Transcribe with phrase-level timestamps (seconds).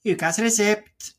[0.00, 1.10] Ukas resept.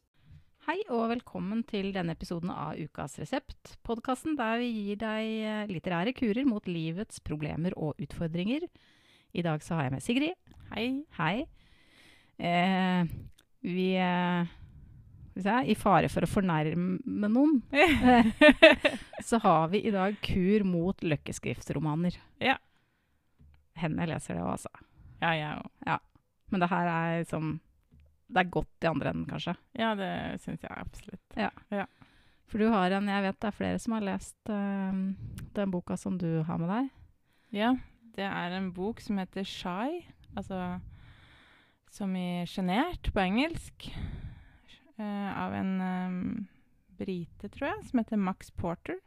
[0.65, 5.69] Hei og velkommen til denne episoden av Ukas resept, podkasten der vi gir deg eh,
[5.69, 8.65] litterære kurer mot livets problemer og utfordringer.
[9.37, 10.57] I dag så har jeg med Sigrid.
[10.73, 10.87] Hei.
[11.19, 11.45] Hei.
[12.41, 13.05] Eh,
[13.69, 14.49] vi eh,
[15.61, 17.61] I fare for å fornærme noen,
[19.29, 22.17] så har vi i dag kur mot løkkeskriftsromaner.
[22.41, 22.57] Ja.
[23.77, 24.73] Henne leser det òg, altså.
[25.21, 26.07] Ja, jeg òg.
[26.49, 27.59] Men det her er liksom
[28.31, 29.55] Det er godt i andre enden, kanskje.
[29.75, 30.11] Ja, det
[30.43, 31.35] syns jeg absolutt.
[31.35, 31.51] Ja.
[32.51, 34.95] For du har en Jeg vet det er flere som har lest uh,
[35.55, 36.89] den boka som du har med deg.
[37.51, 37.73] Ja,
[38.15, 40.01] det er en bok som heter Shy,
[40.35, 40.79] altså
[41.91, 43.89] som i sjenert på engelsk,
[44.99, 46.19] uh, av en um,
[46.99, 48.99] brite, tror jeg, som heter Max Porter.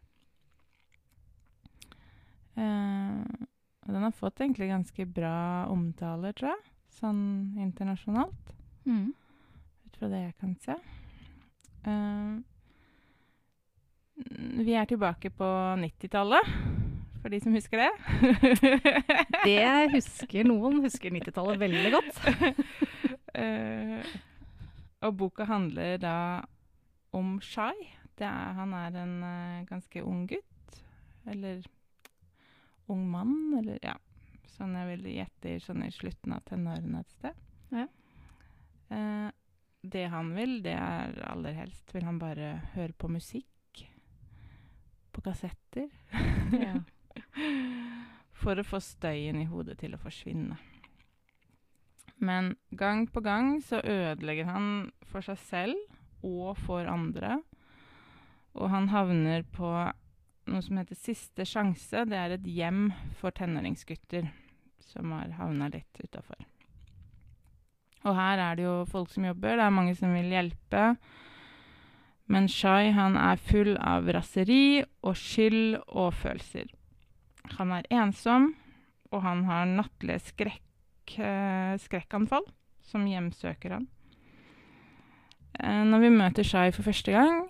[2.56, 3.25] Uh,
[3.84, 6.69] og den har fått egentlig ganske bra omtaler, tror jeg,
[7.00, 7.25] sånn
[7.61, 8.55] internasjonalt.
[8.88, 10.77] Ut fra det jeg kan se.
[11.84, 12.41] Uh,
[14.64, 15.48] vi er tilbake på
[15.81, 16.50] 90-tallet,
[17.20, 17.91] for de som husker det.
[19.45, 20.83] Det husker noen.
[20.84, 22.20] Husker 90-tallet veldig godt.
[23.36, 24.00] uh,
[25.05, 26.17] og boka handler da
[27.17, 27.75] om Shai.
[28.14, 30.80] Det er, han er en uh, ganske ung gutt.
[31.27, 31.64] Eller
[32.92, 33.97] ung mann, eller ja.
[34.55, 37.45] Sånn jeg vil gjette i sånn i slutten av tenårene et sted.
[37.75, 37.89] Ja.
[39.95, 43.84] Det han vil, det er aller helst vil han bare høre på musikk.
[45.14, 45.86] På kassetter.
[46.51, 46.81] Ja.
[48.42, 50.59] For å få støyen i hodet til å forsvinne.
[52.25, 54.67] Men gang på gang så ødelegger han
[55.11, 57.39] for seg selv og for andre.
[58.55, 59.70] Og han havner på
[60.51, 62.05] noe som heter Siste sjanse.
[62.06, 62.89] Det er et hjem
[63.20, 64.31] for tenåringsgutter
[64.84, 66.42] som har havna litt utafor.
[68.05, 70.84] Og her er det jo folk som jobber, det er mange som vil hjelpe.
[72.28, 76.70] Men Shai han er full av raseri og skyld og følelser.
[77.58, 78.55] Han er ensom,
[79.12, 82.46] og han har nattlige skrekk, eh, skrekkanfall
[82.84, 83.89] som hjemsøker han.
[85.61, 87.45] Eh, når vi møter Shai for første gang,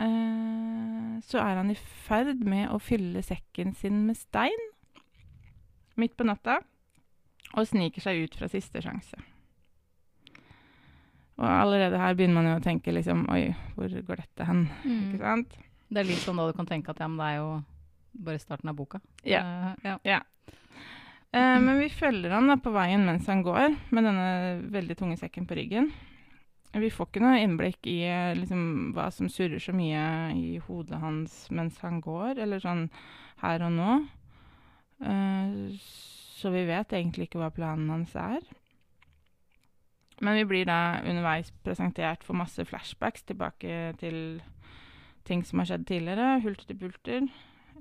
[0.00, 4.70] eh, så er han i ferd med å fylle sekken sin med stein
[5.96, 6.60] midt på natta,
[7.56, 9.16] og sniker seg ut fra siste sjanse.
[11.36, 14.62] Og allerede her begynner man jo å tenke liksom Oi, hvor går dette hen?
[14.84, 15.20] Ikke Mm.
[15.20, 15.56] sant?
[15.90, 17.50] Det er litt sånn da du kan tenke at ja, men det er jo
[18.24, 19.00] bare starten av boka.
[19.22, 19.42] Ja.
[19.84, 20.20] Uh, ja.
[21.36, 25.18] Eh, men vi følger han da på veien mens han går, med denne veldig tunge
[25.20, 25.90] sekken på ryggen.
[26.72, 30.02] Vi får ikke noe innblikk i eh, liksom, hva som surrer så mye
[30.34, 32.88] i hodet hans mens han går, eller sånn
[33.44, 33.92] her og nå.
[35.04, 35.76] Uh,
[36.40, 38.40] så vi vet egentlig ikke hva planen hans er.
[40.20, 44.40] Men vi blir da underveis presentert for masse flashbacks tilbake til
[45.28, 46.40] ting som har skjedd tidligere.
[46.44, 47.26] Hulter til bulter.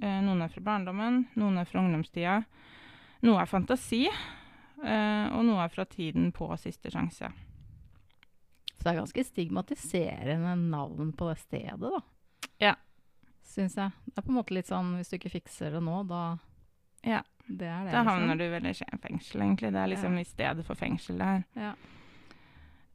[0.02, 2.40] Eh, noen er fra barndommen, noen er fra ungdomstida.
[3.26, 7.30] Noe er fantasi, eh, og noe er fra tiden på siste sjanse.
[8.76, 12.02] Så det er ganske stigmatiserende navn på det stedet, da.
[12.60, 12.74] Ja.
[13.46, 13.94] Syns jeg.
[14.10, 16.38] Det er på en måte litt sånn hvis du ikke fikser det nå, da
[17.06, 17.22] Ja.
[17.48, 17.92] Det er det.
[17.94, 18.38] Da liksom.
[18.40, 19.72] du vel i fengsel, egentlig.
[19.72, 20.20] Det er liksom Ja.
[20.20, 21.44] i stedet for fengsel det her.
[21.56, 21.74] Ja.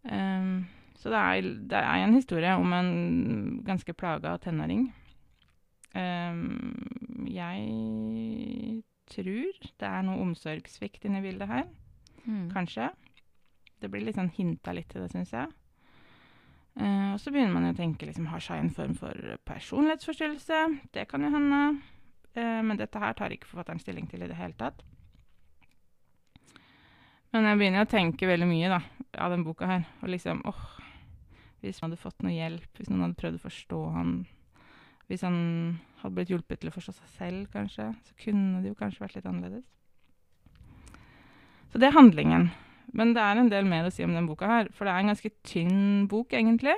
[0.08, 0.64] Ehm,
[1.00, 4.88] så det er, det er en historie om en ganske plaga tenåring.
[5.94, 11.64] Ehm, jeg tror det er noe omsorgssvikt inni bildet her.
[12.24, 12.50] Mm.
[12.52, 12.90] Kanskje.
[13.80, 15.48] Det blir litt sånn hinta litt til det, syns jeg.
[16.80, 19.16] Uh, og så begynner man jo å tenke liksom, har seg en form for
[19.48, 20.60] personlighetsforstyrrelse?
[20.94, 21.62] Det kan jo hende.
[22.36, 24.84] Uh, men dette her tar ikke forfatteren stilling til i det hele tatt.
[27.30, 28.80] Men jeg begynner å tenke veldig mye da,
[29.22, 29.84] av den boka her.
[30.02, 30.62] Og liksom, åh,
[31.62, 34.14] hvis man hadde fått noe hjelp, hvis noen hadde prøvd å forstå han,
[35.10, 35.36] hvis han
[36.00, 39.18] hadde blitt hjulpet til å forstå seg selv, kanskje, så kunne det jo kanskje vært
[39.18, 39.66] litt annerledes.
[41.70, 42.48] Så det er handlingen.
[42.90, 45.04] Men det er en del mer å si om den boka her, for det er
[45.04, 46.74] en ganske tynn bok, egentlig.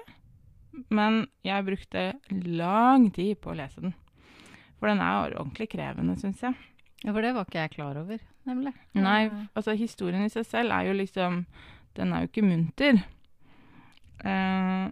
[0.92, 2.04] Men jeg brukte
[2.48, 3.96] lang tid på å lese den.
[4.76, 6.56] For den er ordentlig krevende, syns jeg.
[7.02, 8.72] Ja, for det var ikke jeg klar over, nemlig.
[8.96, 11.44] Nei, altså historien i seg selv er jo liksom
[11.96, 13.02] Den er jo ikke munter.
[14.24, 14.86] Eh,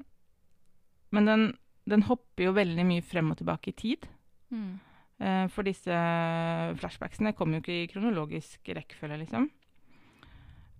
[1.11, 1.47] men den,
[1.88, 4.08] den hopper jo veldig mye frem og tilbake i tid.
[4.50, 4.79] mm.
[5.20, 5.97] Eh, for disse
[6.81, 9.50] flashbacksene kommer jo ikke i kronologisk rekkefølge, liksom.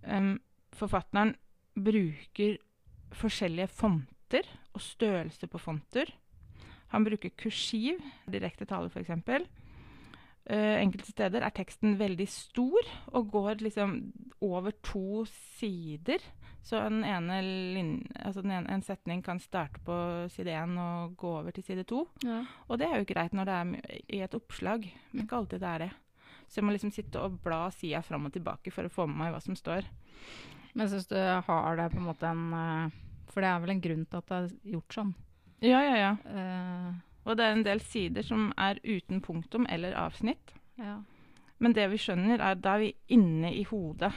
[0.09, 0.31] Em,
[0.73, 1.35] forfatteren
[1.77, 2.57] bruker
[3.13, 6.09] forskjellige fonter og størrelse på fonter.
[6.95, 9.13] Han bruker kursiv, direkte tale f.eks.
[10.49, 13.97] eh, enkelte steder er teksten veldig stor og går liksom
[14.41, 15.25] over to
[15.57, 16.23] sider.
[16.61, 17.39] Så en, ene
[17.73, 17.91] lin
[18.21, 19.95] altså den ene, en setning kan starte på
[20.33, 22.05] side én og gå over til side to.
[22.25, 22.43] Ja.
[22.69, 25.71] Og det er jo greit når det er i et oppslag, men ikke alltid det
[25.71, 25.91] er det.
[26.51, 29.23] Så jeg må liksom sitte og bla sida fram og tilbake for å få med
[29.23, 29.87] meg hva som står.
[30.77, 32.99] Men syns du har det på en måte en eh,
[33.31, 35.13] For det er vel en grunn til at det er gjort sånn.
[35.61, 36.11] Ja, ja, ja.
[36.27, 36.91] Eh,
[37.25, 40.53] Og det er en del sider som er uten punktum eller avsnitt.
[40.79, 40.99] ja.
[41.61, 44.11] Men det vi skjønner, er at da er vi inne i hodet.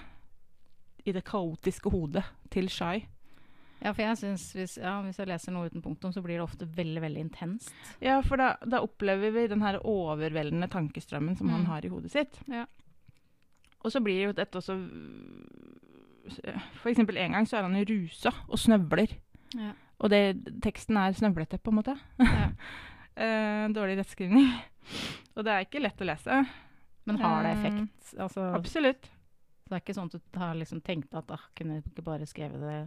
[1.04, 3.02] I det kaotiske hodet til Shai.
[3.82, 6.46] ja, for jeg syns hvis, ja, hvis jeg leser noe uten punktum, så blir det
[6.46, 7.74] ofte veldig, veldig intenst.
[8.00, 11.66] Ja, for da, da opplever vi den her overveldende tankestrømmen som han Mm.
[11.66, 12.40] har i hodet sitt.
[12.48, 12.64] Ja.
[13.84, 14.78] Og så blir jo dette også
[16.80, 19.12] For eksempel en gang så er han rusa og snøvler.
[19.54, 19.72] Ja.
[20.00, 20.22] Og det,
[20.64, 21.98] teksten er snøvlete, på en måte.
[22.18, 22.48] Ja.
[23.16, 24.48] Eh, dårlig rettskrivning.
[25.36, 26.40] Og det er ikke lett å lese.
[27.06, 28.14] Men har det Eh, effekt?
[28.18, 29.08] Altså, Absolutt.
[29.68, 32.26] det er ikke sånn at du har liksom tenkt at ah, kunne du ikke bare
[32.26, 32.78] skrevet det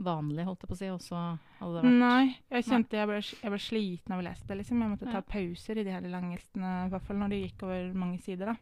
[0.00, 1.18] vanlig, holdt jeg på å si, og så
[1.58, 4.56] hadde det vært Nei, jeg kjente jeg ble, jeg ble sliten av å lese det.
[4.62, 4.80] liksom.
[4.80, 5.26] Jeg måtte ta Ja.
[5.28, 8.46] pauser i de her lange listene, i hvert fall når det gikk over mange sider.
[8.46, 8.56] da.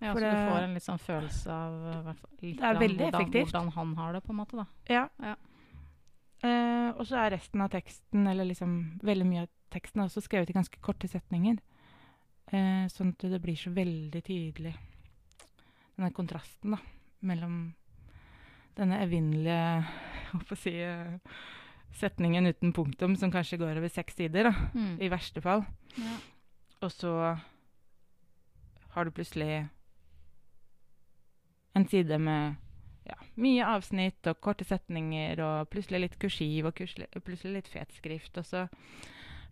[0.00, 2.78] Ja, For så du får en litt sånn følelse av uh, hvert litt Det er
[2.78, 3.50] veldig hvordan, effektivt.
[3.50, 4.56] hvordan han har det, på en måte.
[4.56, 4.66] da.
[4.88, 5.08] Ja.
[5.20, 5.34] Ja.
[6.42, 10.22] Eh, og så er resten av teksten, eller liksom veldig mye av teksten, er også
[10.24, 11.60] skrevet i ganske korte setninger.
[12.50, 14.74] Eh, sånn at det blir så veldig tydelig,
[15.94, 16.80] denne kontrasten da,
[17.26, 17.60] mellom
[18.78, 21.18] denne evinnelige si, eh,
[22.00, 25.66] setningen uten punktum, som kanskje går over seks sider, da, i verste fall.
[25.98, 26.16] Ja.
[26.80, 27.12] Og så
[28.90, 29.68] har du plutselig
[31.78, 32.56] en side med
[33.06, 38.38] ja, mye avsnitt og korte setninger, og plutselig litt kursiv og plutselig litt fet skrift.
[38.40, 38.66] Og så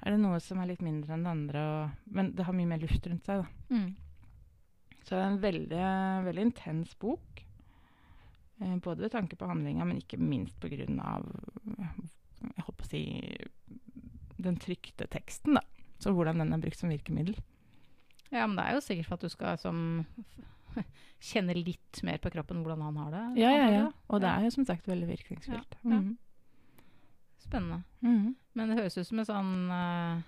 [0.02, 2.70] er det noe som er litt mindre enn det andre, og, men det har mye
[2.70, 3.42] mer luft rundt seg.
[3.42, 3.74] Da.
[3.74, 3.88] Mm.
[5.02, 5.84] Så det er en veldig,
[6.28, 7.42] veldig intens bok.
[8.60, 11.26] Eh, både ved tanke på handlinga, men ikke minst av
[12.38, 13.02] jeg holdt på å si,
[14.38, 15.58] den trykte teksten.
[15.58, 15.64] da.
[15.98, 17.34] Så hvordan den er brukt som virkemiddel.
[18.30, 19.80] ja, men det er jo sikkert for at du skal som
[21.30, 23.24] kjenne litt mer på kroppen hvordan han har det.
[23.42, 23.84] Ja, ja, ja.
[24.06, 25.78] Og det er jo som sagt veldig virkningsfullt.
[25.82, 26.00] Ja, ja.
[26.00, 26.16] Mhm.
[27.38, 27.82] Spennende.
[28.04, 28.34] Mhm.
[28.58, 30.22] Men det høres ut som en sånn uh,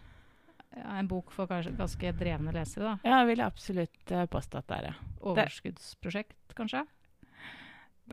[0.71, 3.09] en bok for kanskje ganske drevne lesere, da.
[3.09, 4.95] Ja, jeg vil absolutt uh, påstå at det er det.
[5.33, 6.85] Overskuddsprosjekt, kanskje?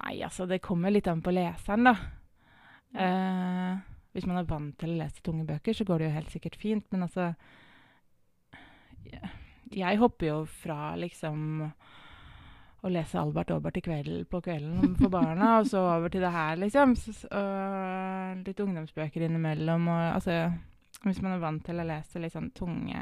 [0.01, 1.95] Nei, altså, det kommer litt an på leseren, da.
[2.97, 3.77] Eh,
[4.15, 6.57] hvis man er vant til å lese tunge bøker, så går det jo helt sikkert
[6.61, 7.31] fint, men altså
[9.73, 11.67] jeg hopper jo fra liksom
[12.87, 16.31] å lese Albert Aabert i kveld, på kvelden for barna, og så over til det
[16.33, 16.95] her, liksom.
[16.99, 20.39] Så, og litt ungdomsbøker innimellom, og altså
[21.03, 23.01] Hvis man er vant til å lese litt sånn tunge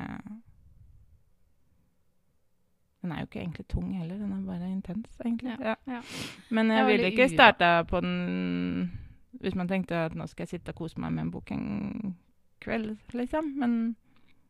[3.01, 5.55] Den er jo ikke egentlig tung heller, den er bare intens, egentlig.
[5.61, 6.01] Ja, ja.
[6.49, 9.01] Men jeg ville ikke starta på den
[9.41, 12.15] hvis man tenkte at nå skal jeg sitte og kose meg med en bok en
[12.63, 13.51] kveld, liksom.
[13.59, 13.95] Men,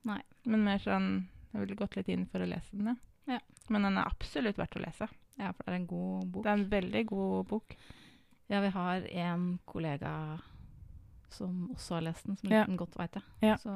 [0.06, 1.10] men mer sånn
[1.52, 2.98] Jeg ville gått litt inn for å lese den,
[3.28, 3.40] Ja.
[3.72, 5.08] Men den er absolutt verdt å lese.
[5.40, 6.44] Ja, for det er en god bok.
[6.46, 7.76] Det er en veldig god bok.
[8.48, 10.12] Ja, vi har en kollega
[11.34, 12.66] som også har lest den, som Ja.
[12.66, 13.24] den godt veit jeg.
[13.42, 13.56] Ja.
[13.58, 13.72] Så,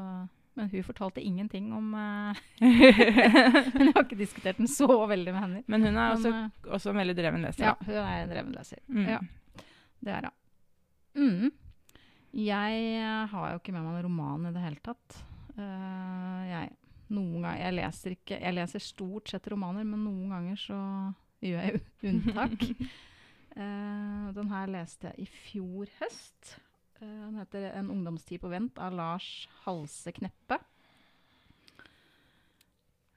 [0.56, 5.42] men hun fortalte ingenting om eh, Men jeg har ikke diskutert den så veldig med
[5.42, 5.64] henne.
[5.68, 7.66] Men hun er Men, også, eh, også en veldig dreven leser.
[7.66, 8.80] ja, hun er en dreven leser.
[8.88, 9.08] Mm.
[9.10, 9.20] Ja,
[10.00, 10.36] det er hun.
[11.20, 11.52] Mm.
[12.40, 15.24] Jeg eh, har jo ikke med meg en roman i det hele tatt.
[15.60, 16.70] Uh, jeg,
[17.12, 20.78] noen ganger, jeg, leser ikke, jeg leser stort sett romaner, men noen ganger så
[21.44, 22.66] gjør jeg unntak.
[23.60, 26.56] uh, den her leste jeg i fjor høst.
[27.00, 30.60] Uh, den heter 'En ungdomstid på vent' av Lars Halse Kneppe.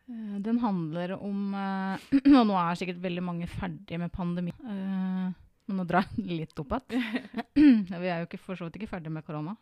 [0.09, 1.55] Uh, den handler om
[2.39, 4.53] Og nå er sikkert veldig mange ferdige med pandemi.
[4.63, 7.43] Men nå drar jeg litt opp igjen.
[8.03, 9.57] Vi er jo ikke, for så vidt ikke ferdige med korona.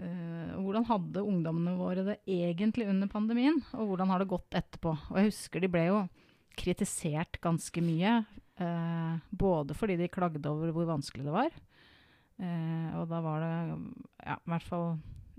[0.00, 3.58] Uh, hvordan hadde ungdommene våre det egentlig under pandemien?
[3.76, 4.94] Og hvordan har det gått etterpå?
[5.10, 5.98] Og jeg husker de ble jo
[6.60, 8.20] kritisert ganske mye.
[8.60, 11.54] eh, både fordi de klagde over hvor vanskelig det var.
[12.40, 13.54] Eh, og da var det,
[14.26, 14.86] ja, i hvert fall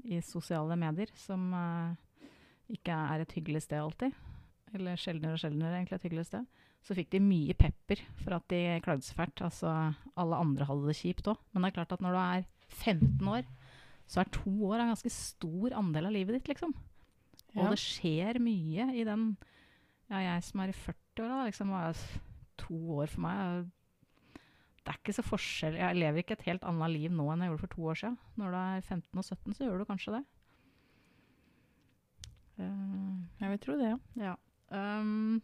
[0.10, 2.28] i sosiale medier, som eh,
[2.74, 4.14] ikke er et hyggelig sted alltid.
[4.74, 6.46] Eller sjeldnere og sjeldnere egentlig et hyggelig sted
[6.82, 9.42] så fikk de mye pepper for at de klagde så fælt.
[9.46, 9.70] Altså,
[10.18, 11.38] alle andre hadde det kjipt òg.
[11.54, 13.44] Men det er klart at når du er 15 år,
[14.10, 16.74] så er to år en ganske stor andel av livet ditt, liksom.
[17.54, 17.70] Og Ja.
[17.70, 19.28] det skjer mye i den
[20.12, 22.00] Ja, jeg som er i 40-åra, liksom, var
[22.60, 23.70] to år for meg
[24.82, 27.54] Det er ikke så forskjell Jeg lever ikke et helt annet liv nå enn jeg
[27.54, 28.18] gjorde for to år siden.
[28.42, 30.22] Når du er 15 og 17, så gjør du kanskje det.
[32.60, 33.98] Uh, Jeg vil tro det, ja.
[34.28, 34.36] ja.
[34.72, 35.40] Um,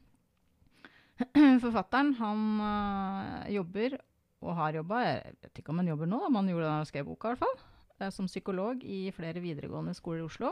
[1.63, 3.97] forfatteren, han uh, jobber,
[4.43, 6.77] og har jobba, jeg vet ikke om han jobber nå, men han gjorde det da
[6.81, 7.63] han skrev boka i hvert fall,
[7.97, 10.51] eh, som psykolog i flere videregående skoler i Oslo.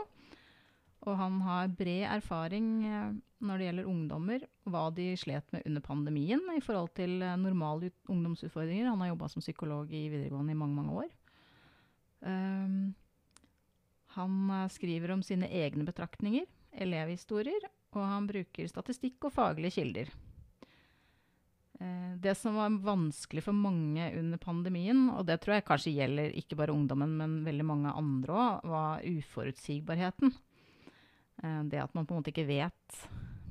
[1.06, 3.14] Og han har bred erfaring eh,
[3.46, 7.92] når det gjelder ungdommer, hva de slet med under pandemien i forhold til eh, normale
[8.10, 8.90] ungdomsutfordringer.
[8.90, 11.12] Han har jobba som psykolog i videregående i mange, mange år.
[12.26, 12.94] Um,
[14.16, 20.10] han eh, skriver om sine egne betraktninger, elevhistorier, og han bruker statistikk og faglige kilder.
[21.76, 26.56] Det som var vanskelig for mange under pandemien, og det tror jeg kanskje gjelder ikke
[26.56, 30.32] bare ungdommen, men veldig mange andre òg, var uforutsigbarheten.
[31.44, 33.00] Eh, det at man på en måte ikke vet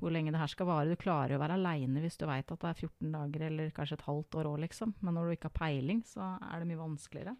[0.02, 0.92] hvor lenge det her skal vare.
[0.92, 3.74] Du klarer jo å være aleine hvis du veit at det er 14 dager eller
[3.74, 4.94] kanskje et halvt år òg, liksom.
[5.02, 7.36] Men når du ikke har peiling, så er det mye vanskeligere.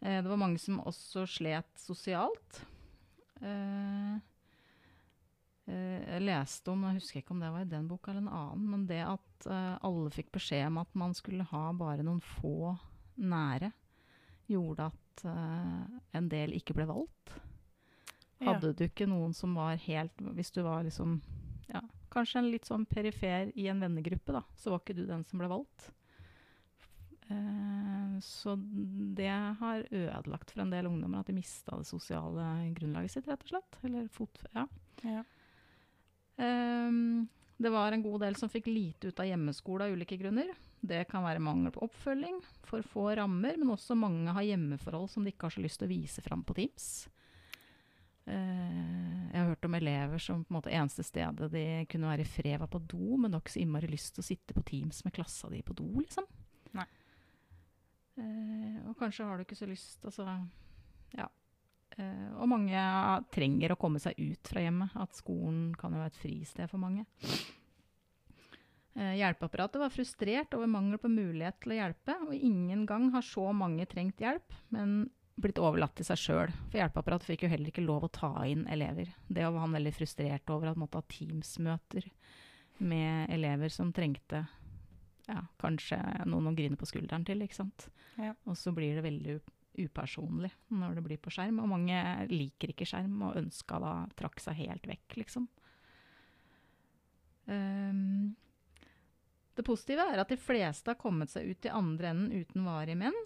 [0.00, 2.62] Eh, det var mange som også slet sosialt.
[3.40, 4.18] Eh,
[5.70, 8.64] jeg leste om, jeg husker ikke om det var i den boka eller en annen,
[8.72, 12.72] men det at alle fikk beskjed om at man skulle ha bare noen få
[13.22, 13.70] nære,
[14.50, 15.22] gjorde at
[16.18, 17.36] en del ikke ble valgt.
[18.40, 21.18] Hadde du ikke noen som var helt Hvis du var liksom
[21.68, 21.82] ja,
[22.12, 25.42] kanskje en litt sånn perifer i en vennegruppe, da, så var ikke du den som
[25.42, 25.90] ble valgt.
[27.30, 33.14] Uh, så det har ødelagt for en del ungdommer at de mista det sosiale grunnlaget
[33.14, 33.78] sitt, rett og slett.
[33.86, 34.42] Eller fot...
[34.56, 34.66] Ja.
[35.06, 35.22] Ja.
[36.40, 37.28] Um,
[37.60, 40.48] det var en god del som fikk lite ut av hjemmeskole av ulike grunner.
[40.80, 45.26] Det kan være mangel på oppfølging, for få rammer, men også mange har hjemmeforhold som
[45.26, 46.86] de ikke har så lyst til å vise fram på Teams.
[48.28, 52.26] Eh, jeg har hørt om elever som på en måte eneste stedet de kunne være
[52.26, 54.64] i fred, var på do, men har ikke så innmari lyst til å sitte på
[54.66, 56.26] Teams med klassa di på do, liksom.
[56.76, 56.86] Nei.
[58.20, 60.26] Eh, og kanskje har du ikke så lyst, altså
[61.16, 61.28] Ja.
[61.98, 62.82] Eh, og mange
[63.34, 64.94] trenger å komme seg ut fra hjemmet.
[64.94, 67.06] At skolen kan jo være et fristed for mange.
[68.94, 73.24] Eh, hjelpeapparatet var frustrert over mangel på mulighet til å hjelpe, og ingen gang har
[73.26, 75.10] så mange trengt hjelp, men
[75.42, 76.54] blitt overlatt til seg sjøl.
[76.70, 79.10] For hjelpeapparatet fikk jo heller ikke lov å ta inn elever.
[79.28, 82.08] Det var han veldig frustrert over, at han måtte ha Teams-møter
[82.80, 84.44] med elever som trengte
[85.28, 87.88] ja, kanskje noen å grine på skulderen til, ikke sant.
[88.18, 88.34] Ja.
[88.48, 89.38] Og så blir det veldig
[89.80, 91.98] upersonlig når det blir på skjerm, og mange
[92.32, 95.48] liker ikke skjerm og ønska da trakk seg helt vekk, liksom.
[97.50, 98.34] Um,
[99.56, 102.98] det positive er at de fleste har kommet seg ut i andre enden uten varige
[103.00, 103.16] menn,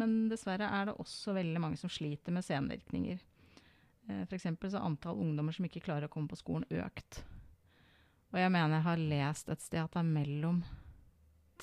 [0.00, 3.22] men dessverre er det også veldig mange som sliter med senvirkninger.
[4.06, 4.28] F.eks.
[4.28, 7.24] For eksempel så har antall ungdommer som ikke klarer å komme på skolen, økt.
[8.30, 10.60] Og jeg mener jeg har lest et sted at det er mellom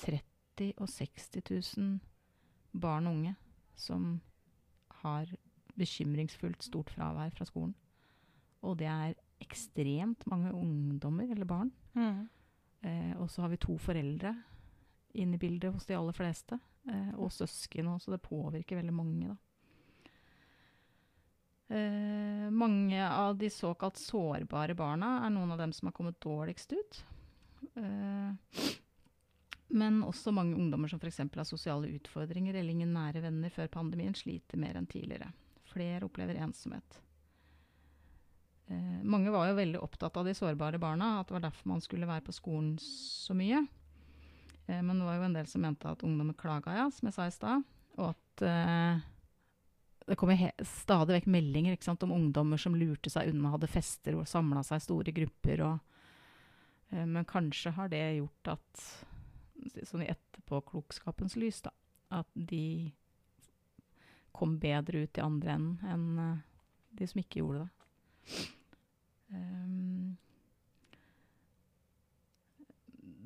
[0.02, 1.40] 30 og 60
[1.78, 3.34] 000 barn og unge
[3.78, 4.18] som
[5.02, 5.30] har
[5.78, 7.74] bekymringsfullt stort fravær fra skolen.
[8.64, 11.72] Og det er ekstremt mange ungdommer eller barn.
[11.94, 12.28] Mm.
[12.84, 14.34] Eh, og så har vi to foreldre
[15.14, 16.58] inne i bildet hos de aller fleste.
[16.90, 19.36] Eh, og søsken òg, så det påvirker veldig mange, da.
[21.74, 26.74] Eh, mange av de såkalt sårbare barna er noen av dem som har kommet dårligst
[26.76, 26.98] ut.
[27.80, 28.66] Eh,
[29.74, 31.22] men også mange ungdommer som f.eks.
[31.24, 35.32] har sosiale utfordringer eller ingen nære venner før pandemien, sliter mer enn tidligere.
[35.72, 37.00] Flere opplever ensomhet.
[38.68, 41.82] Eh, mange var jo veldig opptatt av de sårbare barna, at det var derfor man
[41.84, 43.64] skulle være på skolen så mye.
[44.66, 47.16] Eh, men det var jo en del som mente at ungdommer klaga, ja, som jeg
[47.16, 47.66] sa i stad.
[47.98, 49.04] Og at eh,
[50.06, 54.28] det kommer stadig vekk meldinger sant, om ungdommer som lurte seg unna, hadde fester og
[54.28, 55.62] samla seg i store grupper.
[55.64, 55.78] Og,
[56.92, 58.84] eh, men kanskje har det gjort at,
[59.88, 61.72] sånn i etterpåklokskapens lys, da,
[62.20, 62.92] at de
[64.34, 66.42] kom bedre ut i andre enden enn eh,
[66.98, 67.70] de som ikke gjorde det.
[69.34, 70.14] Um,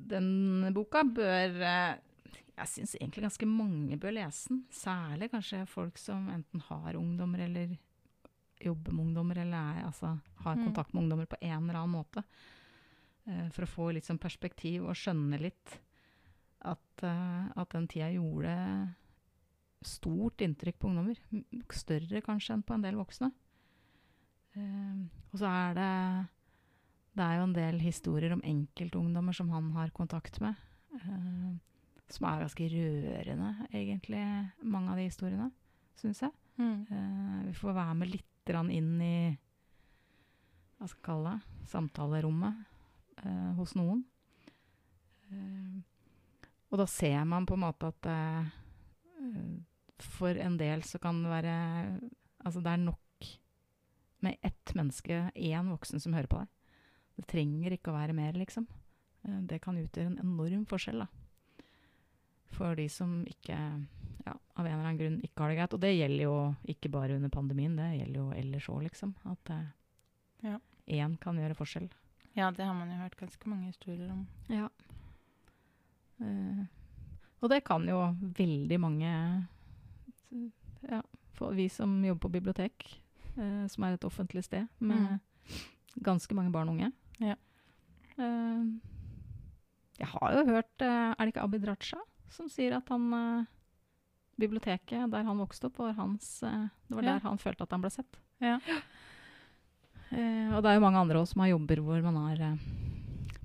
[0.09, 1.97] den boka bør eh,
[2.59, 4.63] Jeg syns egentlig ganske mange bør lese den.
[4.75, 7.77] Særlig kanskje folk som enten har ungdommer eller
[8.59, 10.65] jobber med ungdommer, eller er, altså, har Mm.
[10.65, 12.23] kontakt med ungdommer på en eller annen måte.
[13.27, 15.77] Eh, for å få litt sånn perspektiv og skjønne litt
[16.61, 18.95] at, eh, at den tida gjorde
[19.81, 21.15] stort inntrykk på ungdommer.
[21.71, 23.31] Større kanskje enn på en del voksne.
[25.31, 26.27] Og så er det
[27.19, 30.55] Det er jo en del historier om enkeltungdommer som han har kontakt med.
[31.03, 31.57] Uh,
[32.09, 34.21] som er ganske rørende, egentlig,
[34.63, 35.49] mange av de historiene,
[35.99, 36.31] syns jeg.
[36.55, 36.85] Mm.
[36.87, 39.17] Uh, vi får være med litt inn i
[40.79, 42.63] hva skal jeg kalle det, samtalerommet
[43.21, 44.01] uh, hos noen.
[46.71, 48.07] Og da ser man på en måte at
[50.01, 51.53] for en del så kan det være
[52.39, 53.27] Altså det er nok
[54.25, 56.49] med ett menneske, én voksen som hører på deg.
[57.19, 58.65] Det trenger ikke å være mer, liksom.
[59.27, 61.07] Eh, Det kan utgjøre en enorm forskjell, da.
[62.55, 63.55] For de som ikke,
[64.25, 65.73] ja, av en eller annen grunn ikke har det greit.
[65.75, 66.37] Og det gjelder jo
[66.73, 69.15] ikke bare under pandemien, det gjelder jo ellers òg, liksom.
[69.25, 69.65] At eh,
[70.43, 70.59] Ja.
[70.87, 71.89] én kan gjøre forskjell.
[72.35, 74.27] Ja, det har man jo hørt ganske mange historier om.
[74.49, 74.69] Ja.
[76.21, 76.65] Eh,
[77.41, 77.99] og det kan jo
[78.37, 79.47] veldig mange
[80.89, 81.01] Ja,
[81.33, 83.01] for vi som jobber på bibliotek,
[83.37, 85.19] eh, som er et offentlig sted med
[86.03, 86.91] ganske mange barn og unge.
[87.19, 87.35] Ja.
[88.19, 88.79] Uh,
[89.99, 91.99] jeg har jo hørt eh, Er det ikke Abid Raja
[92.31, 93.47] som sier at han eh,
[94.39, 97.13] Biblioteket der han vokste opp, var hans Det var Ja.
[97.17, 98.19] der han følte at han ble sett.
[98.39, 98.57] Ja.
[100.11, 102.61] Uh, og det er jo mange andre også som har jobber hvor man har uh,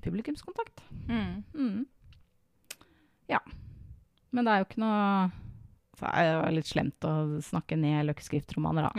[0.05, 0.83] publikumskontakt.
[1.09, 1.43] Mm.
[1.53, 1.81] Mm.
[3.27, 3.41] Ja.
[4.31, 5.31] Men det er jo ikke noe
[6.03, 7.11] er det jo litt slemt å
[7.45, 8.91] snakke ned løkkeskriftromaner, da.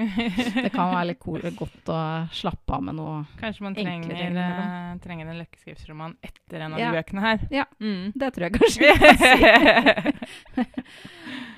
[0.62, 1.98] Det kan være litt cool, godt å
[2.32, 6.90] slappe av med noe Kanskje man trenger, eh, trenger en løkkeskriftsroman etter en av Ja.
[6.92, 7.38] de bøkene her.
[7.50, 7.64] Ja.
[7.80, 8.12] Mm.
[8.16, 10.64] Det tror jeg kanskje vi kan si.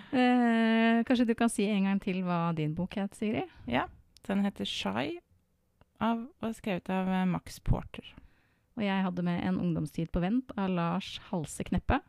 [0.09, 3.49] Eh, kanskje du kan si en gang til hva din bok het, Sigrid?
[3.69, 3.87] ja.
[4.27, 5.19] Den heter Shy
[6.01, 8.05] av, og er skrevet av eh, Max Porter.
[8.77, 12.01] Og jeg hadde med En ungdomstid på vent av Lars Halse Kneppe.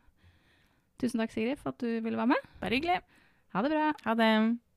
[1.00, 2.48] Tusen takk, Sigrid, for at du ville være med.
[2.60, 2.98] Bare hyggelig.
[3.52, 3.92] Ha det bra.
[4.04, 4.69] Ha det.